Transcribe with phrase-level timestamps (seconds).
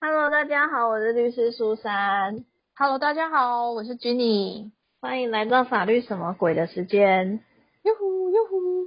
[0.00, 2.44] Hello，大家好，我是律师苏珊。
[2.76, 4.70] Hello，大家好，我是 Jenny。
[5.00, 7.40] 欢迎来到法律什么鬼的时间。
[7.82, 8.86] 哟呼哟呼，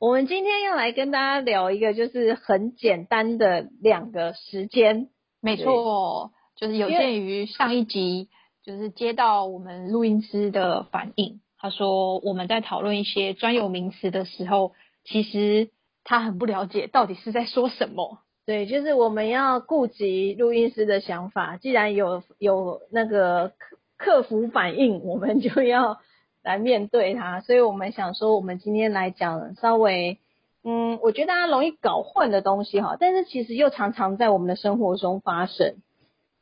[0.04, 5.10] 我们今天要来跟大家聊一个，就是很简单的两个时间。
[5.40, 8.30] 没错，就是有鉴于上一集，
[8.64, 14.72] 就是接到我们录音师的反应，他说我们在讨论一些专有名词的时候，
[15.04, 15.70] 其实
[16.02, 18.18] 他很不了解到底是在说什么。
[18.44, 26.00] 对，就是我们要顾及录音师的想法，既然有有那个客客服反应，我们就要
[26.42, 27.40] 来面对它。
[27.40, 30.18] 所以我们想说，我们今天来讲稍微，
[30.64, 35.76] 嗯，我觉得大家容易搞混的东西哈，但是其实又常常在我们的生活中发生。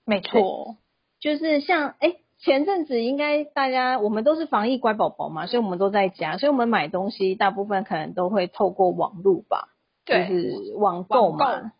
[0.06, 0.76] 没错，
[1.20, 9.68] 就是像哎，前阵子应该大家我们都是防疫乖宝宝嘛，所以我们都在家，所以我们买东西大部分可能都会透过网络吧，
[10.06, 11.72] 对就是网购嘛。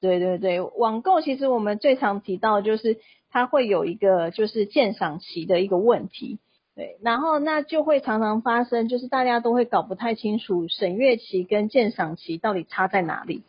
[0.00, 2.98] 对对对，网购其实我们最常提到就是
[3.30, 6.38] 它会有一个就是鉴赏期的一个问题，
[6.74, 13.42] 对，然后那就会常常发生，就是大家都会搞不太清楚审阅期跟鉴赏期到底差在哪里。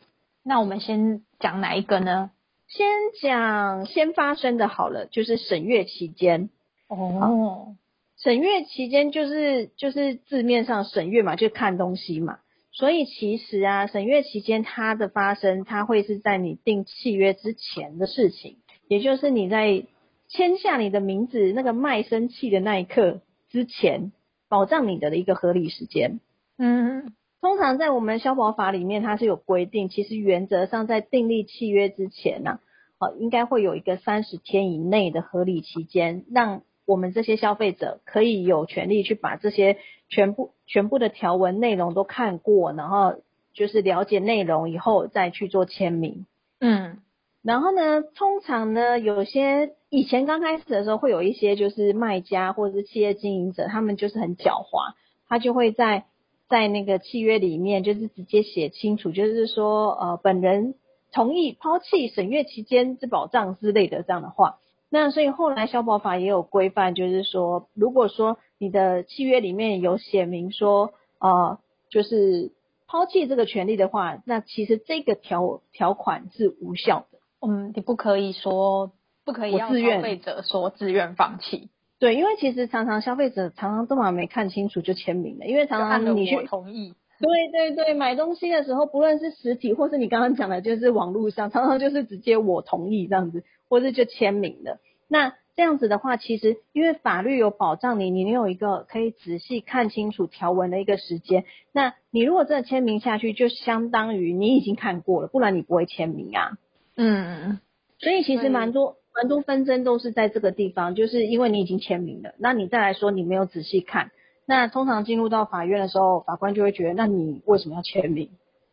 [0.44, 2.32] 那我们先讲哪一个呢？
[2.68, 2.88] 先
[3.22, 6.50] 讲先发生的好了，就是审阅期间。
[6.88, 7.76] 哦，
[8.18, 12.40] 审阅期间就是就是字面上审阅嘛，就看东西嘛。
[12.78, 19.84] 所以其实啊，审阅期间它的发生，它会是在你订契约之前的事情，也就是你在
[20.28, 24.12] 签下你的名字那个卖身契的那一刻之前，
[24.48, 26.20] 保障你的一个合理时间。
[26.60, 32.60] 嗯，通常在我们消保法里面，它是有规定，其实原则上在订立契约之前呢、
[33.00, 39.78] 啊，应该会有一个三十天以内的合理期间，让我们这些消费者可以有权利去把这些
[40.10, 43.16] 全部全部的条文内容都看过，然后
[43.54, 46.26] 就是了解内容以后再去做签名。
[46.60, 47.00] 嗯，
[47.42, 54.94] 然后呢，通常呢，有些以前刚开始的时候，会有一些就是卖家或者是企业经营者，他们就是很狡猾，
[55.28, 56.06] 他就会在
[56.50, 60.76] 在那个契约里面就是直接写清楚，就是说呃本人
[61.14, 64.60] 同意抛弃审阅期间之保障之类的这样的话。
[64.90, 71.60] 那所以后来消保法也有规范，就是说，如果说你的契约里面有写明说，呃，
[71.90, 72.54] 就是
[72.88, 77.20] 抛弃这个权利的话，那其实这个条条款是无效的。
[77.46, 78.92] 嗯，你不可以说
[79.26, 86.94] 不可以要我自愿消费者说自愿放弃，对，因为其实常常消费者常常都嘛没看清楚就签名了，因为常常你去同意。
[87.22, 94.80] 对对对，买东西的时候，不论是实体或是你刚刚讲的，就是网络上，常常就是直接我同意这样子，或是就签名的。
[95.08, 101.46] 那这样子的话，其实因为法律有保障你，你有一个可以仔细看清楚条文的一个时间。
[101.72, 106.58] 那你如果真的签名下去，就相当于你已经看过了，不然你不会签名啊。
[106.96, 107.60] 嗯，
[107.98, 114.12] 所以其实蛮多蛮多纷争都是在这个地方，就是因为你已经签名了，那你再来说你没有仔细看，
[114.48, 118.30] 那通常进入到法院的时候，法官就会觉得，那你为什么要签名？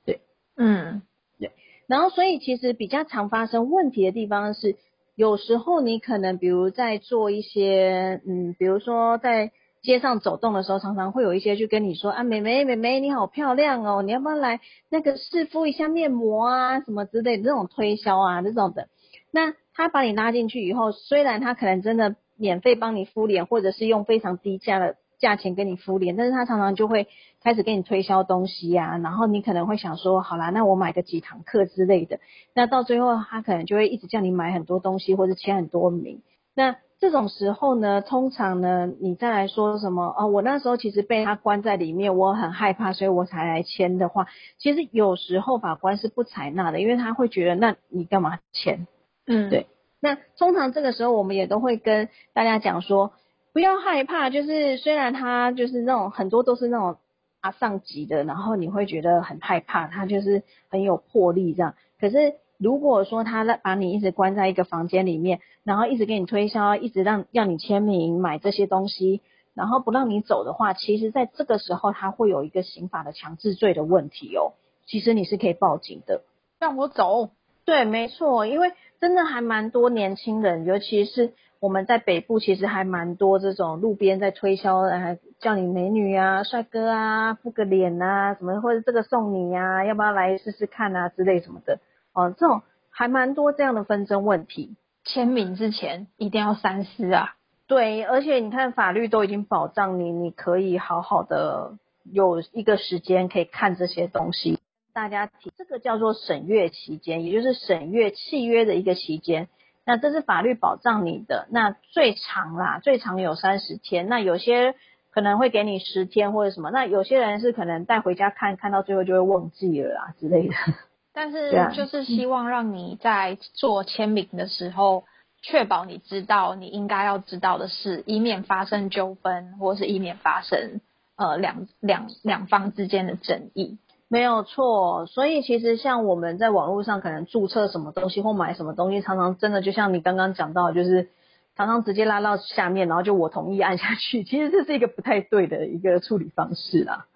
[0.06, 0.20] 对
[0.56, 1.02] 嗯，
[1.40, 1.50] 对
[1.88, 4.76] 然后，所以其实比较常发生问题的地方是，
[5.16, 9.50] 有时候你可能比如在做一些，嗯，比如说在
[9.82, 18.88] 街上走动的时候，常常会有一些就跟你说啊，妹妹妹妹你好漂亮哦，你要不要来那个试敷一下面膜啊，什么之类的这种推销啊这种的。
[19.32, 27.08] 那他把你拉进去以后，虽然他可能真的免费帮你敷脸，或者是用非常低价的价钱跟你敷脸，但是他常常就会
[27.42, 32.20] 开始给你推销东西呀、然后你可能会想说，好啦，那我买个几堂课之类的，
[32.54, 36.22] 那到最后他可能就会一直叫你买很多东西或者签很多名。
[36.54, 48.86] 那这种时候呢，通常呢，你再来说什么哦，我那时候其实被他关在里面，我很害怕，所以我才来签的话，其实有时候法官是不采纳的，因为他会觉得，那你干嘛签？
[49.26, 49.66] 嗯，对
[50.00, 53.12] 那通常这个时候，我们也都会跟大家讲说，
[53.54, 56.97] 不要害怕，就是虽然他就是那种很多都是那种
[57.41, 61.76] 啊上级的，然后你会觉得很害怕，他就是很有魄力这样。
[62.00, 69.21] 可是如果说他把你一直关在一个房间里面，然后一直给你推销，一直让要你签名买这些东西，
[69.54, 74.54] 然后不让你走的话，其实在这个时候他会有一个刑法的强制罪的问题哦。
[74.84, 76.22] 其实你是可以报警的。
[76.59, 77.30] 让我走。
[77.65, 81.33] 对，没错，因为真的还蛮多年轻人，尤其是
[81.65, 91.81] 我们在北部，其实还蛮多这种路边在推销，呃，叫你美女啊、帅哥啊、敷个脸啊，什么或者这个送你呀、要不要来试试看啊之类什么的，
[92.13, 94.77] 哦，这种还蛮多这样的纷争问题。
[95.05, 97.34] 签名之前一定要三思啊。
[97.66, 104.59] 对，而且你看法律都已经保障你，你可以好好的有一个时间可以看这些东西。
[104.93, 109.49] 大家提，这个叫做审阅期间，也就是审阅契约的一个期间。
[109.86, 114.09] 那这是法律保障你的，那最长啦，最长有三十天。
[114.09, 114.75] 那有些
[115.10, 120.54] 可能会给你十天或者什么，那有些人是可能带回家看看到最后就会忘记了啦之类的。
[121.13, 125.04] 但是就是希望让你在做签名的时候，
[125.42, 130.80] 确保你知道你应该要知道的事，以免发生纠纷，或是以免发生
[131.16, 133.78] 呃两两两方之间的争议。
[134.15, 141.09] 没有错，所以其实像我们在网络上可能注册什么东西或买什么东西，常常真的就像你刚刚讲到，就是
[141.57, 144.22] 常常直接拉到下面，然后就我同意按下去。
[144.22, 147.07] 其实这是一个不太对的一个处理方式啦。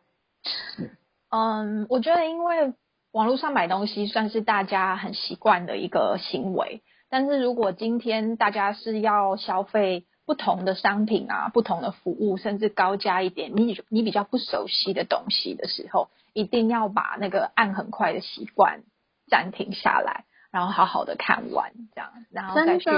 [1.31, 2.75] 嗯，我觉得因为。
[3.11, 18.80] 网络上买东西算是大家很习惯的一个行为，但是如果今天大家是要消费不同的商品啊、不同的服务，甚至高价一点，你你比较不熟悉的东西的时候，一定要把那个按很快的习惯
[19.28, 22.90] 暂停下来，然后好好的看完，这样，然后再去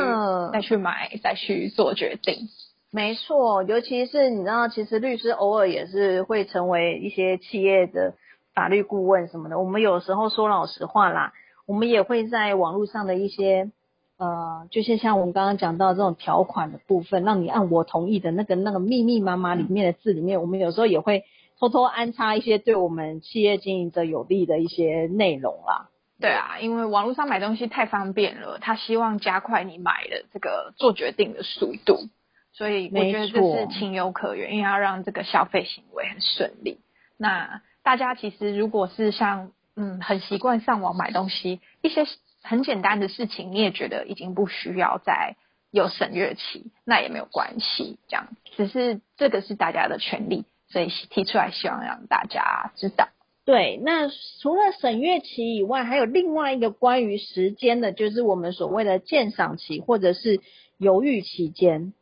[0.52, 2.48] 再去买，再去做决定。
[2.90, 8.14] 没错，尤其是你知道，其实律师偶尔也是会成为一些企业的。
[8.52, 11.32] 法律顾问什么的，我们有时候说老实话啦，
[11.66, 13.70] 我们也会在网络上的一些
[14.18, 21.24] 呃，就是像我们刚刚讲到这种条款的部分，让你按我同意的那个那个密密麻麻里面的字里面，我们有时候也会
[21.60, 25.90] 偷偷安插一些对我们企业经营者有利的一些内容啦。
[26.18, 32.08] 对啊，因为网络上买东西太方便了，他希望加快你买的这个做决定的速度，
[32.52, 36.80] 所以我觉得这是情有可原，因为要让这个消费行为很顺利。
[37.16, 42.06] 那大家其实如果是像嗯很习惯上网买东西，一些
[42.42, 45.36] 很简单的事情，你也觉得已经不需要再
[45.70, 53.08] 有省略期，那也没有关系，这样只是这个是大家的权利，所以提出来希望让大家知道。
[53.44, 54.08] 对，那
[54.40, 60.40] 除了审阅期以外，还有另外一个关于时间的，就是我们所谓的鉴赏期或者是
[60.78, 61.92] 犹豫期间。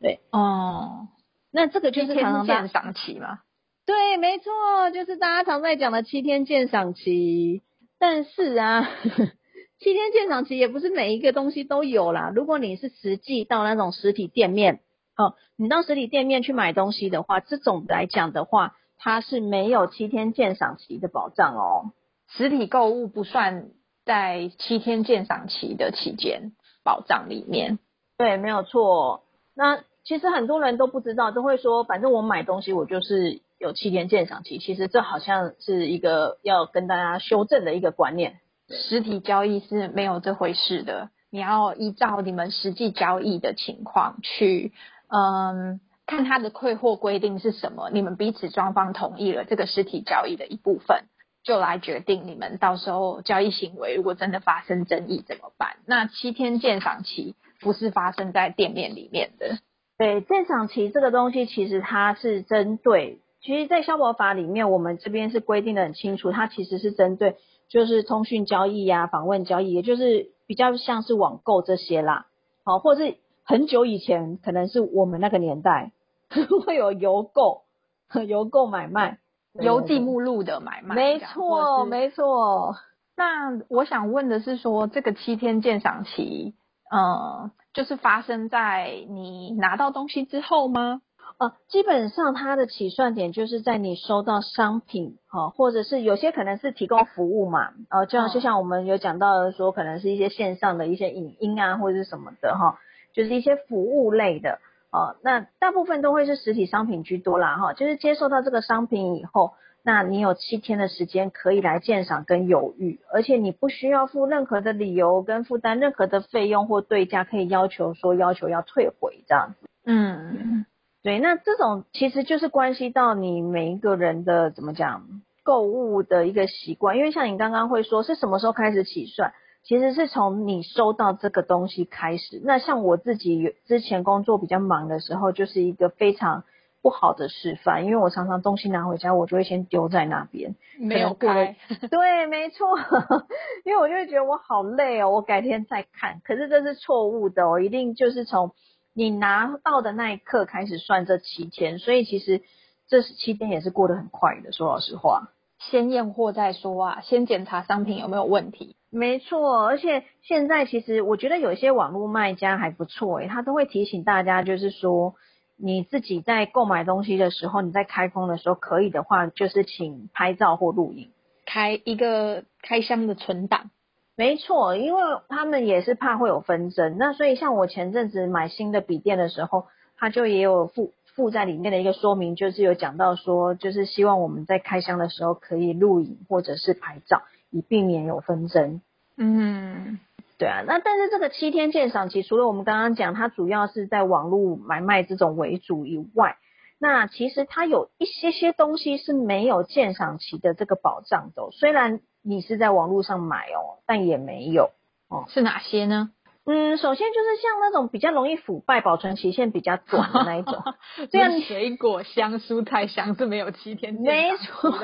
[0.00, 1.08] 对，哦，
[1.50, 3.40] 那这个就是常常鉴赏期嘛。
[3.84, 7.62] 对，没错，就是大家常在讲的七天鉴赏期。
[7.98, 8.88] 但是啊，
[9.78, 12.32] 七天鉴赏期也不是每一个东西都有啦。
[12.34, 14.80] 如果你是实际到那种实体店面，
[15.16, 21.92] 哦，你到实体店面去买东西的话，这种来讲的话，它是没有七天鉴赏期的保障哦。
[22.28, 23.68] 实体购物不算
[24.04, 26.52] 在七天鉴赏期的期间
[26.82, 27.78] 保障里面。
[28.16, 29.24] 对，没有错。
[29.54, 33.42] 那其实很多人都不知道，都会说，反正我买东西我就是。
[33.56, 38.40] 有七天鉴赏期，其实这好像是一个要跟大家修正的一个观念。
[38.68, 44.74] 实体交易是没有这回事的，你要依照你们实际交易的情况去，
[45.16, 51.04] 嗯，看他的退货规定是什么，你们彼此双方同意了这个实体交易的一部分，
[51.44, 55.76] 就来决定你们到时候交易行为如果真的发生争议怎么办？
[55.86, 59.58] 那七天鉴赏期不是发生在店面里面的。
[59.96, 63.20] 对，鉴赏期这个东西其实它是针对。
[63.40, 67.36] 其实，在消保法里面，我们这边是规定的很清楚，它其实是针对
[67.68, 72.26] 就是通讯交易呀、访问交易，也就是比较像是网购这些啦，
[72.64, 75.92] 好，或者是很久以前，可能是我们那个年代
[76.66, 77.62] 会有邮购、
[78.26, 79.18] 邮购买卖、
[79.52, 82.74] 邮寄目录的买卖，没错，没错。
[83.16, 86.54] 那我想问的是，说这个七天鉴赏期，
[86.90, 91.00] 嗯，就是发生在你拿到东西之后吗？
[91.36, 102.78] 呃，基本上它的起算点就是在你收到商品，哈，或者是有些可能是提供服务嘛，呃，就像就像我们有讲到的说，可能是一些线上的一些影音啊，或者是什么的哈，
[103.14, 104.58] 就是一些服务类的，
[104.92, 109.52] 哦，那大部分都会是实体商品居多啦，哈，就是接受到这个商品以后，
[109.82, 120.66] 那你有七天的时间可以来鉴赏跟犹豫，而且你不需要付任何的理由跟负担任何的费用或对价，可以要求说要求要退回这样子，嗯。
[121.04, 125.04] 对，那这种其实就是关系到你每一个人的怎么讲
[125.42, 132.40] 购物的一个习惯，因为像你刚刚会说是什么时候开始起算，其实是从你收到这个东西开始。
[132.44, 136.44] 那像我自己之前工作比较忙的时候，就是一个非常
[136.82, 141.56] 不好的示范，因为我常常东西拿回家，我就会先丢在那边，没有开。
[141.90, 142.78] 对，没错，
[143.64, 146.20] 因为我就会觉得我好累哦，我改天再看。
[146.24, 148.52] 可是这是错误的哦，一定就是从。
[148.96, 152.42] 你拿到的那一刻开始算这七天，所以其实
[152.86, 154.52] 这七天也是过得很快的。
[154.52, 158.76] 说老实话，先验货再说啊，先检查商品有没有问题。
[158.94, 165.14] 没错，而且现在其实我觉得有一些网络卖家还不错诶，他都会提醒大家，就是说
[165.56, 171.10] 你自己在购买东西的时候，你在开封的时候可以的话，就是请拍照或录影。
[171.44, 173.70] 开一个开箱的存档。
[174.16, 179.66] 没错，因为他们也是怕会有纷争，那所以像我前阵子买新的笔电的时候，
[179.98, 187.22] 他就也有附附在里面的一个说明，就是有讲到说，就是希望我们在开箱的时候可以录影或者是拍照，
[187.54, 188.80] 以避免有纷争。
[189.16, 189.98] 嗯，
[190.38, 196.36] 对啊，那但是这个七天鉴赏期，除了我们刚刚讲它主要是在网络买卖这种为主以外，
[196.78, 202.00] 那其实它有一些些东西是没有鉴赏期的这个保障的，虽然。
[202.26, 204.70] 你是在网络上买哦，但也没有
[205.10, 206.10] 哦，是哪些呢？
[206.46, 210.62] 嗯，首先就是像那种比较容易腐败、保存期限比较短的那一种，
[211.10, 214.78] 这样，水果香、蔬菜香是没有七天没错，各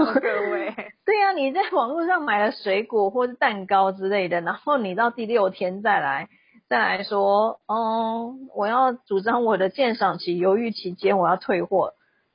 [0.52, 0.74] 位，
[1.04, 6.28] 对啊，你在网络上买了水果或是蛋糕之类的，然后你到第六天再来
[6.68, 11.92] 再来说，哦，我要主张我的鉴赏期，犹豫期间我要退货。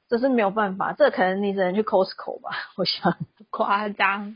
[0.07, 3.15] 这是没有办法，这可能你只能去 Costco 吧，我想
[3.49, 4.35] 夸张。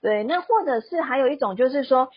[0.00, 2.08] 对，那或者是还有一种就是说，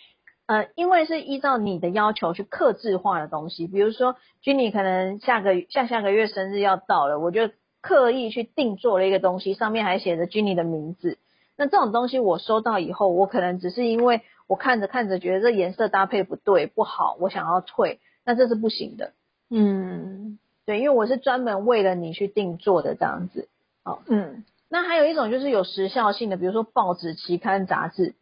[0.52, 11.18] 呃，因为是依照你的要求去克制化的东西，比如说 Jenny 可能下个下下个月生日要到了，我就刻意去定做了一个东西，上面还写着 Jenny 的名字。
[11.56, 19.14] 那这种东西我收到以后，我可能只是因为我看着看着觉得这颜色搭配不对不好，我想要退，那这是不行的。
[19.50, 20.38] 嗯。
[20.66, 23.48] 对，因为我是专门为了你去定做的这样子，
[23.84, 28.14] 哦，嗯，那还有一种就是有时效性的，比如说报纸、期刊、杂志，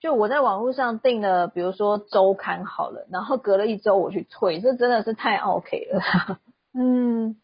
[0.00, 6.38] 就我在网络上订了，比如说周刊好了，然后隔了一周我去退，这真的是太 OK 了。
[6.74, 7.36] 嗯，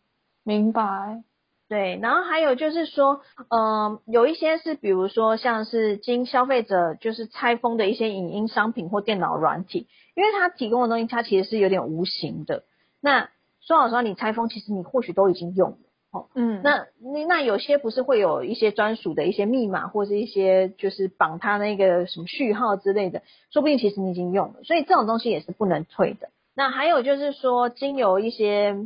[0.45, 1.23] 明白。
[1.69, 12.65] 对，然后还有就是说，嗯，有一些是比如说像是经消费者就是拆封的一些影音商品或电脑软体，因为它提供的东西它其实是有点无形的，
[13.01, 13.29] 那。
[13.65, 15.77] 说老实话，你拆封其实你或许都已经用了，
[16.13, 26.29] 哦，嗯，那那那有些不是会有一些专属的一些密码，或是一些就是绑它那个什么序号之类的，说不定其实你已经用了，所以这种东西也是不能退的。
[26.55, 28.77] 那还有就是说，经由一些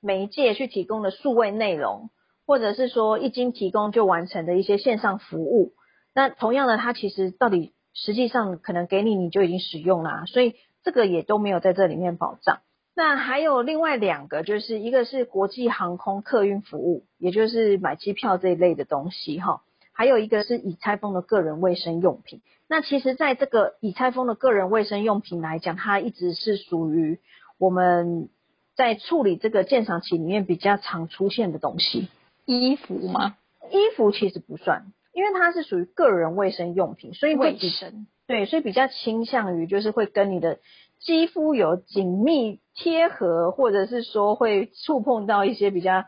[0.00, 2.08] 媒介去提供的数位内容，
[2.46, 5.74] 或者是说一经提供就完成的一些线上服务，
[6.14, 12.60] 那同样的，它其实到底实际上可能给你你就已经使用啦，所以这个也都没有在这里面保障。
[13.02, 19.62] 那还有另外两个，就是一个是国际航空客运服务，也就是买机票这一类的东西哈。
[19.94, 22.42] 还有一个是已拆封的个人卫生用品。
[22.68, 27.18] 那其实，在这个已拆封的个人卫生用品来讲，它一直是属于
[27.56, 28.28] 我们
[28.76, 32.08] 在处理这个鉴赏期里面比较常出现的东西。
[32.44, 33.38] 衣服吗？
[33.70, 40.58] 衣服其实不算，因为它是属于个人卫生用品，所以卫生对，所以比较倾向于就是会跟你的。
[41.00, 46.04] 肌肤有紧密贴合，或者是说会触碰到一些比较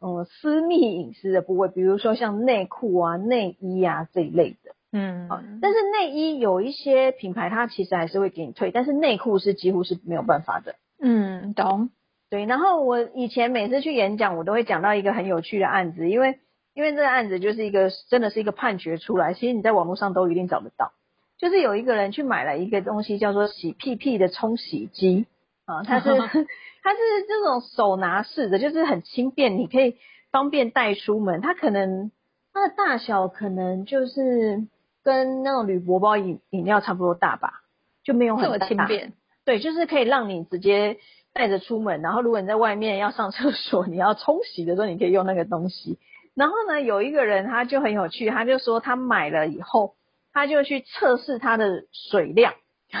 [0.00, 4.74] 嗯私密隐私的部位，比如说像内裤啊、内衣啊这一类的。
[4.92, 10.76] 嗯，但是内衣有一些品牌它其实还是会给你退，但是内裤是几乎是没有办法的。
[11.00, 11.90] 嗯，懂。
[12.30, 16.38] 对，然后我以前每次去演讲，我都会讲到一个很有趣的案子，因为
[16.74, 20.92] 因为这个案子就是一个真的是一个判决出来，其实你在网络上都一定找得到。
[21.36, 25.26] 就是有一个人去买了一个东西，叫做洗屁屁的冲洗机
[25.66, 26.08] 啊，它是
[26.82, 26.98] 它是
[27.28, 29.96] 这种手拿式的，就是很轻便，你可以
[30.30, 31.40] 方便带出门。
[31.40, 32.10] 它可能
[32.52, 34.66] 它的大小可能就是
[35.02, 37.62] 跟那种铝箔包饮饮料差不多大吧，
[38.04, 39.12] 就没有很轻便。
[39.44, 40.98] 对，就是可以让你直接
[41.32, 45.98] 带着出门，然后如果你在外面要上厕所，你要冲洗的时候，你可以用那个东西。
[46.34, 49.94] 然后呢，有一个人他就很有趣，他就说他买了以后。
[50.34, 52.52] 他就去测试它的水量，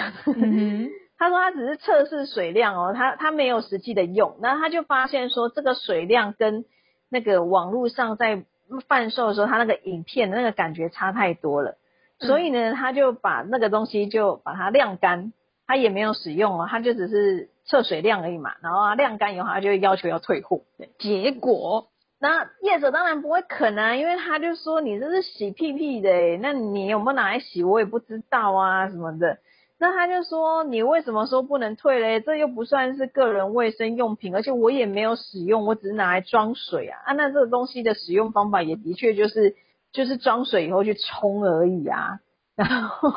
[1.18, 6.64] 他说他只是测试水量哦，他他没有实际的用，然后他就发现说这个水量跟
[7.10, 8.44] 那个网络上在
[8.88, 11.76] 贩售的时候，他那个影片的那个感觉差太多了，
[12.20, 15.32] 所以呢，他就把那个东西就把它晾干，
[15.66, 20.62] 他也没有使用哦，他就只是测水量而已嘛，然后晾干以后，他就要求要退货，
[20.98, 21.88] 结果。
[22.24, 29.36] 那业者当然不会肯啊，因为他就说你这是洗屁屁的，那你有没有拿来洗我也不知道啊什么的。
[29.78, 32.22] 那他就说你为什么说不能退嘞？
[32.22, 36.98] 这又不算是个人卫生用品，而且我也没有使用，我只是拿来装水啊。
[37.04, 39.54] 啊，那这个东西的使用方法也的确就是
[39.92, 42.20] 就是装水以后去冲而已啊。
[42.56, 43.12] 然后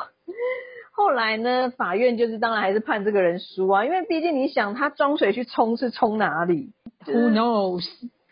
[0.92, 6.74] 后来呢，法院就是当然还是判这个人输啊，因为毕竟你想他装水去冲是冲哪里
[7.06, 7.88] ？Who knows？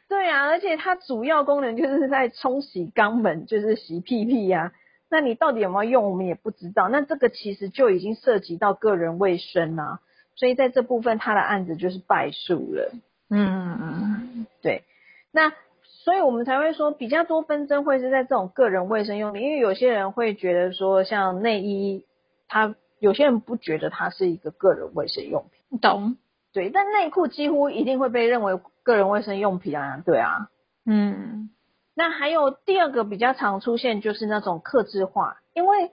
[0.08, 4.72] 对啊，而且它主要功能就是在冲洗肛门， 就是洗屁屁呀。
[5.08, 6.88] 那你到底有没有用，我们也不知道。
[6.88, 10.00] 那这个其实就已经涉及到个人卫生啊，
[10.34, 12.92] 所以在这部分他的案子就是败诉了。
[13.30, 14.84] 嗯嗯嗯，对。
[15.32, 22.04] 那所以我们才会说比较多纷争会是在这种个人卫生用品，因为有些人会觉得说像内衣，
[22.48, 26.16] 他有些人不觉得它是一个个人卫生用品，懂？
[26.56, 30.48] 对，但内裤几乎一定会被认为个人卫生用品啊，对啊，
[30.86, 31.50] 嗯，
[31.94, 35.90] 那还有第二个比较常出现就是那种克制化，因为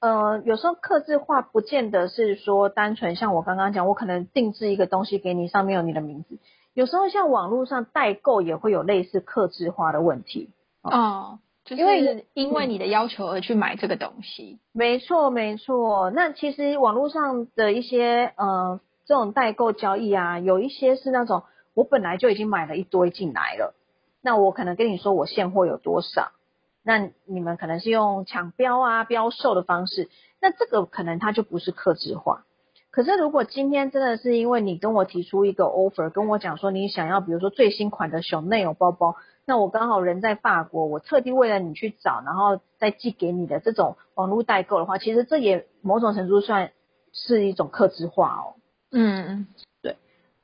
[0.00, 6.38] 呃有时候克制化不见得是说单纯像我刚刚讲，我可能定制一个东西给你，上面有你的名字。
[6.74, 10.50] 有时候像网络上代购也会有类似克制化的问题
[10.82, 14.58] 哦，就是因为因为你的要求而去买这个东西。
[14.72, 21.42] 没错没错，那其实网络上的一些呃这种代购交易啊，有一些是那种
[21.74, 23.74] 我本来就已经买了一堆进来了，
[24.20, 26.32] 那我可能跟你说我现货有多少，
[26.82, 30.08] 那你们可能是用抢标啊标售的方式，
[30.40, 32.44] 那这个可能它就不是克制化。
[32.90, 39.16] 可是，如果今天真的是因为你跟我提出一个 offer，跟我讲说你想要，比如说最新款的熊内有包包，
[39.46, 46.72] 那我刚好人在法国，我特地为了你去找，然后再寄给你的这种网络代购的话，其实这也某种程度算
[47.12, 48.60] 是一种客制化哦。
[48.92, 49.48] 嗯，
[49.82, 49.96] 对。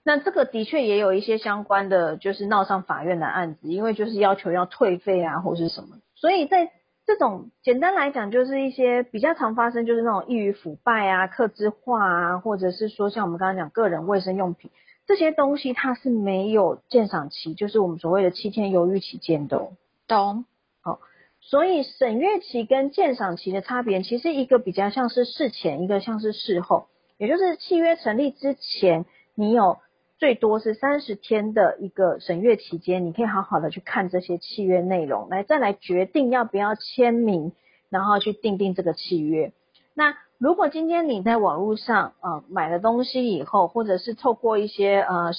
[0.02, 6.73] 那这个的确也有一些相关的，就是闹上法院的案子，因为就是要求要退费啊，或是什么，所以在。
[7.09, 14.71] 这种简单来讲，就是一些比较常发生，就是那种易于腐败啊、克制化啊，或者是说像我们刚刚讲个人卫生用品
[15.07, 19.57] 这些东西，它是没有鉴赏期，就是我们所谓的七天犹豫期间的。
[19.57, 19.73] 哦
[20.07, 20.45] 懂？
[20.83, 21.00] 好，
[21.40, 26.88] 所以审阅期跟鉴赏期的差别，其实一个比较像是事前，一个像是事后，
[27.19, 29.77] 也就是契约成立之前，你有。
[30.21, 37.53] 最多是三十天的一个审阅期间，你可以好好的去看这些契约内容，来再来决定要不要签名，
[37.89, 39.53] 然后去订定这个契约。
[39.95, 45.31] 那如果今天你在网络上呃买了东西以后，或者是透过一些呃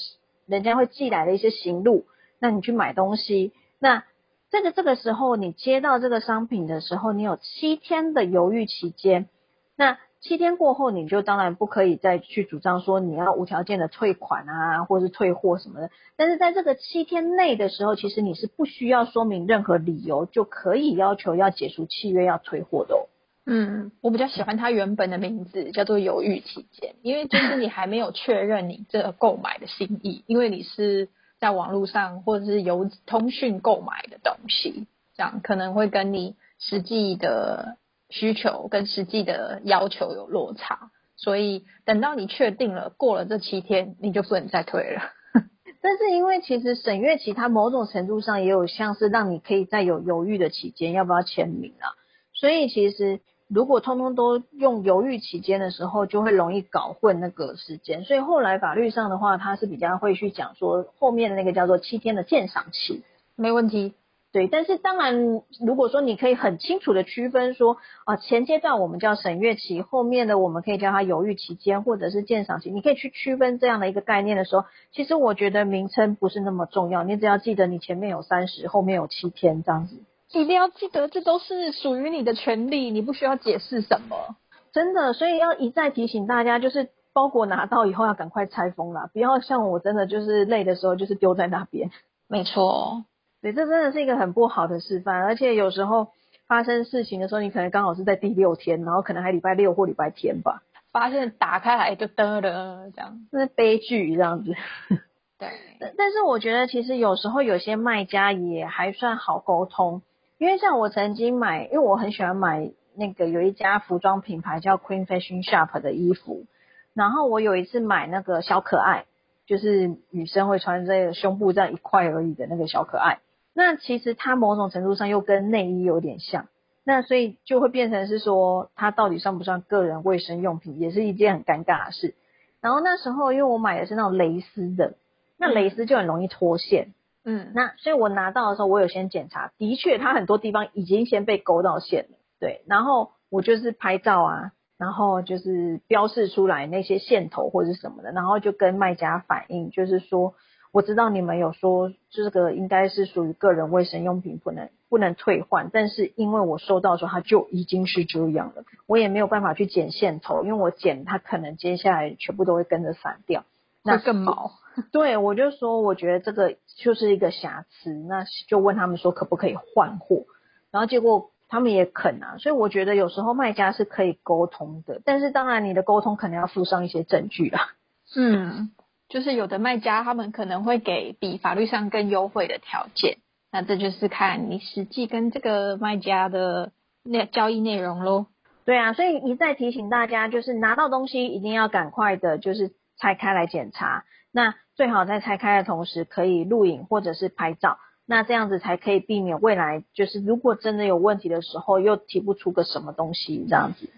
[0.46, 2.06] 人家会寄来的一些行路，
[2.38, 4.04] 那你去买东西，那
[4.50, 9.28] 这个这个时候你接到这个商品的时候，你有七天的犹豫期间，
[9.76, 9.98] 那。
[10.20, 15.90] 七天过后，你就当然不可以再去主张说你要无条件的退款啊，或者是退货什么的。
[16.14, 22.96] 但是在这个七天内的时候，其实你是不需要说明任何理由，就可以要求要解除契约要退货的。
[22.96, 23.08] 哦。
[23.46, 31.08] 嗯，我比较喜欢它原本的名字叫做犹豫期间，因为就是你还没有确认你这个购买的心意，因为你是
[31.40, 37.78] 在网络上或者是邮通讯购买的东西，这样可能会跟你实际的。
[38.10, 45.00] 需求跟实际的要求有落差，所以等到你确定了过了这七天，你就不能再退了。
[45.80, 51.96] 但是因为其实审阅期它某种程度上也有像是让你可以在有犹豫的期间要不要签名啊，
[52.34, 58.04] 所以其实如果通通都用犹豫期间的时候，就会容易搞混那个时间。
[58.04, 63.02] 所以后来法律上的话，它是比较会去讲说后面的那个叫做七天的鉴赏期，
[63.34, 63.94] 没问题。
[64.32, 79.96] 对，但是当然，如果说你可以很清楚的区分说，啊，前阶段我们叫审阅期，后面的我们可以叫它犹豫期间或者是鉴赏期，你可以去区分这样的一个概念的时候，其实我觉得名称不是那么重要，你只要记得你前面有三十，后面有七天这样子，
[80.32, 84.36] 一定要记得这都是属于你的权利，你不需要解释什么，
[84.72, 91.90] 真的，所以要一再提醒大家，就是包裹拿到以后要赶快拆封啦，不要像我真的就是累的时候就是丢在那边，
[92.28, 93.04] 没错。
[93.42, 96.08] 对，这真的是一个很不好的示范，而且有时候
[96.46, 104.54] 发生事情的时候，你可能刚好是在第六天，然后可能还礼拜六或礼拜天吧，发现打开来就得了，这样，那是悲剧这样子。
[105.38, 105.48] 对，
[105.96, 110.02] 但是我觉得其实有时候有些卖家也还算好沟通，
[110.36, 116.44] 因为像我曾经买，因为我很喜欢买那个有一家服装品牌叫 Queen Fashion Shop 的衣服，
[116.92, 119.06] 然后我有一次买那个小可爱，
[119.46, 123.20] 就是女生会穿这个胸部这样一块而已的那个小可爱。
[123.52, 126.46] 那其实它某种程度上又跟内衣有点像，
[126.84, 132.14] 那所以就会变成是说，它到底算不算个人卫生用品，也是一件很尴尬的事。
[132.60, 134.94] 然后那时候因为我买的是那种蕾丝的，
[135.36, 150.34] 那蕾丝就很容易脱线，嗯，那所以我拿到的时候，我有先检查，的确它很多地方已经先被勾到线了，对，然后我就是拍照啊，然后就是标示出来那些线头或者什么的，然后就跟卖家反映，就是说。
[150.72, 155.68] 我知道你们有说这个应该是属于个人卫生用品，不能不能退换。
[155.72, 163.44] 但是因为我收到的时候它就已经是这样了，我也没有办法去剪线头，因为我剪它可能接下来全部都会跟着散掉，
[163.82, 164.52] 那更毛。
[164.92, 170.26] 对，我就说我觉得这个就是一个瑕疵，那就问他们说可不可以换货，
[170.70, 177.72] 然后结果他们也肯啊，所以我觉得有时候卖家是可以沟通的，但是当然你的沟通可能要附上一些证据啦。
[178.14, 178.70] 嗯。
[179.10, 183.18] 就是有的卖家，他们可能会给比法律上更优惠的条件，
[183.52, 188.26] 那这就是看你实际跟这个卖家的那交易内容喽。
[188.64, 194.04] 对啊，所以一再提醒大家，就是拿到东西一定要赶快的，就是拆开来检查。
[194.30, 203.90] 那最好在拆开的同时可以录影或者是拍照，那这样子才可以避免未来就是如果真的有问题的时候又提不出个什么东西这样子。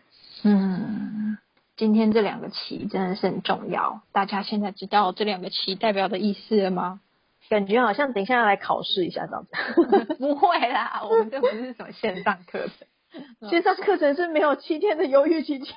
[0.43, 1.37] 嗯，
[1.83, 7.01] 今天这两个旗真的是很重要，大家现在知道这两个旗代表的意思了吗？
[7.51, 10.15] 感觉好像等一下要来考试一下这样子。
[10.15, 13.51] 不会啦，我们这不是什么线上课程。
[13.51, 15.75] 线上课程是没有七天的犹豫期间，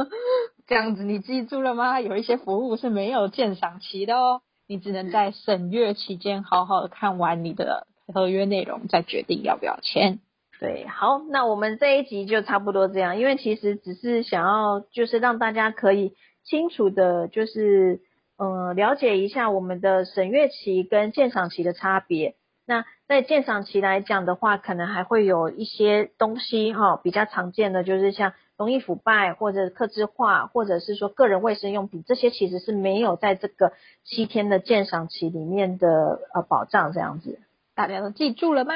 [0.66, 2.00] 这样子你记住了吗？
[2.00, 10.20] 有一些服务是没有鉴赏期的哦，你只能在审阅期间好好的看完你的合约内容，再决定要不要签。
[10.60, 16.14] 对，好，那我们这一集就差不多这样，因为其实只是想要就是让大家可以
[16.44, 18.00] 清楚的，就是
[18.38, 22.36] 嗯了解一下我们的审阅期跟鉴赏期的差别。
[22.66, 37.38] 那在鉴赏期来讲的话，可能还会有一些东西哈，比较常见的就是像容易腐败或者刻字化，或者是说个人卫生用品，这些其实是没有在这个七天的鉴赏期里面的呃保障这样子。
[37.74, 38.72] 大家都记住了吗？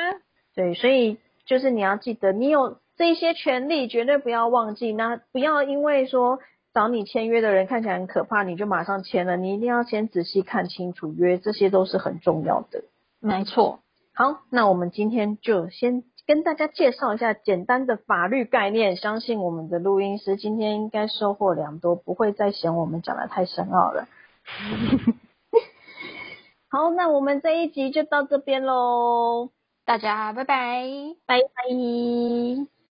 [0.55, 4.93] 对，所以就是你要记得，你有这些权利，绝对不要忘记。
[4.93, 6.41] 那不要因为说
[6.75, 9.39] 找你签约的人看起来很可怕，你就马上签了。
[9.39, 12.85] 你一定要先仔细看清楚约，这些都是很重要的。
[13.19, 13.81] 没错，
[14.15, 18.97] 好，那我们今天就先跟大家介绍一下简单的法律概念。
[18.97, 24.07] 相信我们的录音师今天应该收获良多，不会再嫌我们讲的太深奥了。
[26.71, 29.49] 好，那我们这一集就到这边喽，
[29.88, 30.85] 大家拜拜，
[31.24, 32.78] 拜拜。